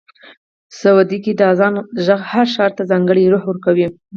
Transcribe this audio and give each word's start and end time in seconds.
سعودي 0.79 1.17
کې 1.23 1.31
د 1.35 1.41
اذان 1.51 1.75
غږ 2.05 2.21
هر 2.31 2.47
ښار 2.53 2.71
ته 2.77 2.83
ځانګړی 2.91 3.31
روح 3.33 3.43
ورکوي. 3.47 3.87